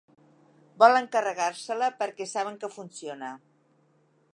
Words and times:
Volen 0.83 1.09
carregar-se-la 1.17 1.91
perquè 2.01 2.29
saben 2.33 2.61
que 2.65 2.75
funciona. 2.79 3.35